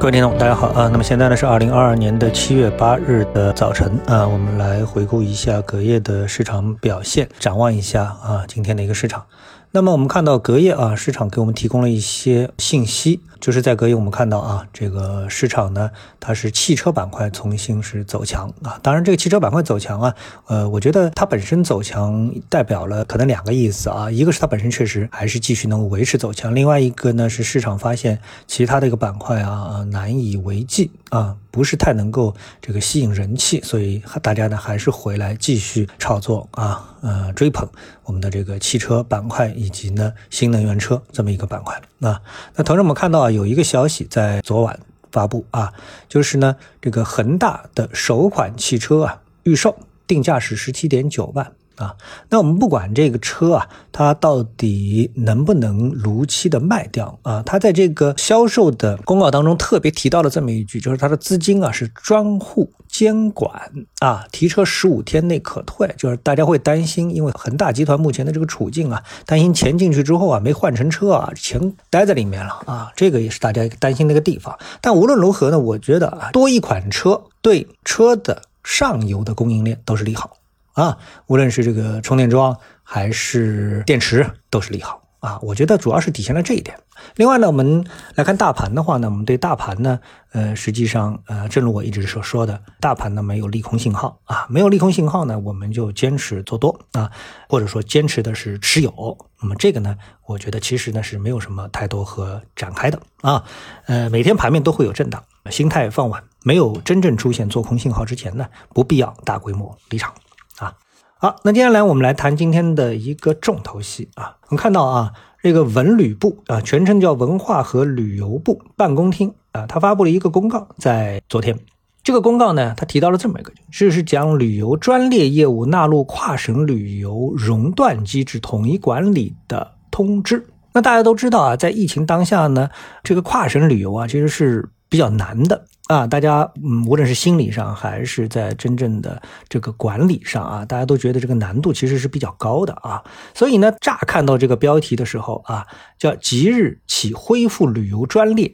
[0.00, 0.88] 各位听众，大家好啊！
[0.92, 9.24] 那么现在呢是二零二二年的七月八日的早晨啊，我们来回顾一下隔夜的市场表现，展望一下啊今天的一个市场。
[9.72, 18.78] 那么我们看到隔夜啊，市场给我们提供了一些信息，就是在隔夜我们看到啊，这个市场呢，它是汽车板块重新是走强啊。
[18.82, 20.14] 当然，这个汽车板块走强啊，
[20.46, 31.36] 呃，我觉得它本身走强代表了可能两个意思啊，一个是它本身确实还是继续能够维持走强，另外一个呢是市场发现其他的一个板块啊难以为继啊。
[31.50, 37.68] 不是太能够这个吸引人气，所以大家呢还是回来继续炒作啊，呃追捧
[38.04, 42.20] 我们的这个汽车板块以及呢新能源车这么一个板块啊。
[42.54, 44.78] 那同时我们看到啊有一个消息在昨晚
[45.10, 45.72] 发布啊，
[46.08, 51.52] 就是呢这个恒大的首款汽车啊预售定价是十七点九万。
[51.78, 51.94] 啊，
[52.28, 57.40] 那我们不管这个车啊，它到底能不能如期的卖掉啊？
[57.46, 65.88] 它在这个销售的公告当中特别提到了这么一句，就是它的资金啊是专户监管啊，提车十五天内可退。
[65.96, 74.58] 就是大家会担心，因为恒大集团目前的这个处境啊，担心钱进去之后啊没换成车啊，钱待在里面了啊，这个也是大家担心的一个地方。
[74.80, 80.36] 但无论如何呢，我觉得啊，多一款车对车的上游的供应链都是利好。
[80.74, 85.38] 啊，无论是这个充电桩还是电池，都是利好啊。
[85.42, 86.78] 我觉得主要是体现了这一点。
[87.16, 89.98] 另外呢，我们来看大盘的话呢，我们对大盘呢，
[90.32, 97.10] 呃，实际上，呃，正如我一直所说的，大盘呢没有利空信号啊，没有利空信号呢，我们就坚持做多啊，
[97.48, 99.18] 或者说坚持的是持有。
[99.40, 99.96] 那么这个呢，
[100.26, 103.42] 我觉得其实呢是没有什么太多和展开的啊。
[103.86, 110.14] 呃，每天盘面都会有震荡，心态放稳，没有真正出现做空信号之前呢，不必要大规模离场。
[110.58, 110.72] 啊，
[111.18, 114.34] 好，那接下来我们来谈今天的一个重头戏啊。
[114.48, 121.58] 我们看到啊，这个文旅部啊，全称叫文化和旅游部办公厅啊，它发布了一个公告，在昨天，
[122.02, 130.46] 这个公告呢，它提到了这么一个，这是将旅游专列业务纳入跨省旅游熔断机制统一管理的通知。
[130.72, 132.70] 那大家都知道啊，在疫情当下呢，
[133.02, 135.66] 这个跨省旅游啊，其实是比较难的。
[135.88, 143.02] 啊，大家嗯，无论是心理上还是在真正的这个管理上啊，大家都觉得这个难度其实是比较高的啊。
[143.32, 145.66] 所以呢，乍看到这个标题的时候啊，
[145.98, 148.52] 叫即日起恢复旅游专列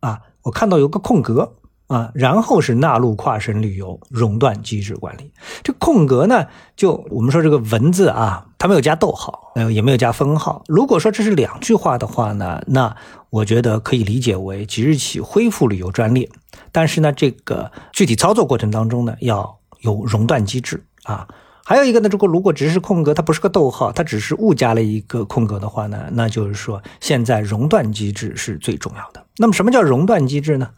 [0.00, 1.54] 啊，我看到有个空格
[1.86, 5.30] 啊，然后是纳入跨省旅游熔断机制管理。
[5.62, 6.46] 这空格呢，
[6.76, 10.64] 就我们说这个文字啊，它没有加逗号，呃，也没有加分号。
[10.66, 12.96] 如果说这是两句话的话呢，那
[13.28, 16.28] 我觉得可以理解为即日起恢复旅游专列。
[16.72, 21.28] 但是呢，这个具体操作过程当中呢，要有熔断机制啊。
[21.66, 29.24] 还有一个呢，如果如果只是空格，它不是个逗号，它只是误加了一个空格的话呢，那就是说现在熔断机制是最重要的。
[29.36, 30.70] 那么什么叫熔断机制呢？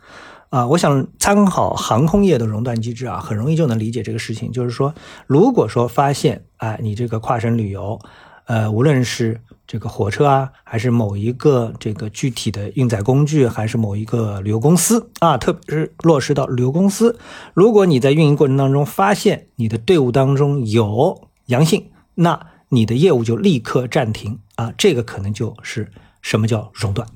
[0.48, 4.52] 啊，我想参考航空业的熔断机制啊，很容易就能理解这个事情。
[4.52, 4.94] 就是说，
[5.26, 7.98] 如果说发现啊，你这个跨省旅游，
[8.46, 17.18] 呃，无论是这个火车啊，还是某一个这个具体的运载工具，还是某一个旅游公司啊，特别是落实到旅游公司，
[17.52, 25.90] 如果你在运营过程当中发现你的队伍当中有阳性，那你的业务就立刻暂停啊，这个可能就是
[26.22, 27.06] 什么叫熔断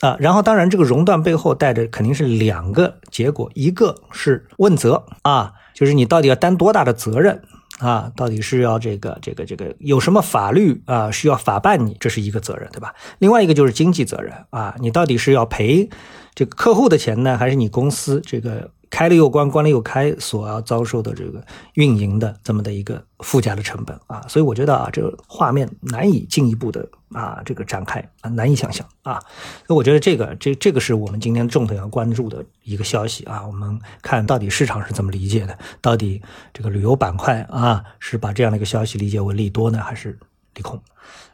[0.00, 0.16] 啊。
[0.20, 7.42] 然后当然这个熔断背后带着肯定是两个结果，一个是问责啊，就是你到底要担多大的责任。
[7.78, 12.92] 啊，到底是要这个这个这个有什么法律啊需要法办你，这是一个责任，对吧？
[13.20, 15.88] 另外一个就是经济责任啊，你到底是要赔
[16.34, 18.70] 这个客户的钱呢，还是你公司这个？
[18.90, 21.44] 开了又关，关了又开，所要遭受的这个
[21.74, 28.00] 运营的这么的一个附加的成本啊，所以我觉得啊，这个画面难以进一步的啊这个展开。
[28.20, 29.22] 啊，难以想象啊，
[29.68, 36.20] 那我觉得这个这这个是我们今天重点要关注的一个消息啊，我们看到底市场是怎么理解的，到底
[36.52, 40.18] 这个旅游板块啊是把这样的一个消息理解为利多呢，还是
[40.58, 40.82] 利空？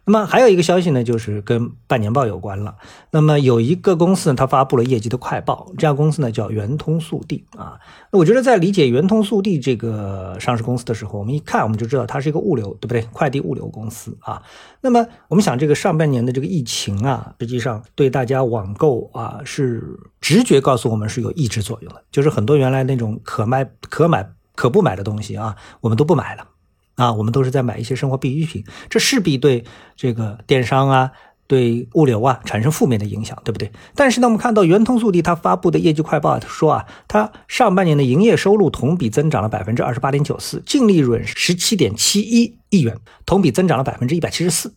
[0.06, 2.76] 那么还有一个消息呢，就是跟半年报有关了。
[3.10, 7.80] 那么有一个公司呢，它发布了业绩的快报，这家公司呢叫圆通速递啊。
[8.12, 13.00] 那我觉得在理解圆通速递这个上市公司的时候，我们一看我们就知道它是一个物流，对不对？
[13.14, 14.42] 快递物流公司啊。
[14.82, 26.46] 那么我们想，这个上半年的这个疫情啊，实际上对大家网购啊是直觉告诉我们是有抑制作用的，就是很多原来那种可卖可买可不买的东西啊，我们都不买了。
[26.96, 29.64] 啊，我们都是在买一些生活必需品，这势必对
[29.96, 31.10] 这个电商啊、
[31.46, 33.70] 对物流啊产生负面的影响，对不对？
[33.94, 44.74] 但是呢，我们看到圆通速递它发布的业绩快报说啊，它上半年的营业收入同比增长了百分之二十八点九四，净利润十七点七一亿元，同比增长了百分之一百七十四，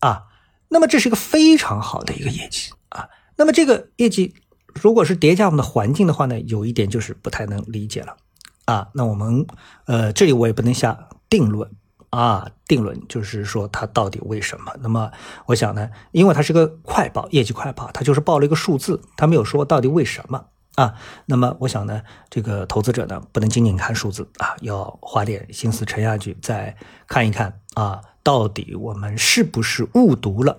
[0.00, 0.24] 啊，
[0.68, 3.08] 那么这是一个非常好的一个业绩啊。
[3.36, 4.34] 那么这个业绩
[4.74, 8.16] 如果是叠加我们的环境的话呢，有一点就是不太能理解了
[8.64, 8.88] 啊。
[8.94, 9.46] 那我们
[9.86, 11.70] 呃，这里我也不能下定论
[12.10, 14.74] 啊，定论就是说它到底为什么？
[14.80, 15.10] 那么
[15.46, 20.94] 我想呢，因为它是个快报，业绩快报，它就是报了一个数字，它没有说到底为什么啊。
[21.26, 30.58] 那么我想呢，这个投资者呢，不能仅仅看数字啊，要花点心思沉下去，再看一看啊，到底我们是不是误读了？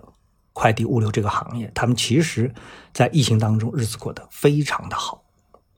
[0.53, 2.53] 快递物流这个行业，他们其实，
[2.93, 5.23] 在疫情当中日子过得非常的好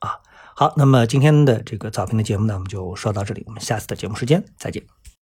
[0.00, 0.18] 啊。
[0.56, 4.84] 好，那么今天的这个早评的节目呢，我们就说到这里，我们下次的节目时间再见。